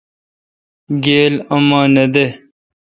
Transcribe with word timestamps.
گیل 1.03 1.33
ام 1.53 1.67
نہ 1.93 2.05
دہ۔ 2.13 2.25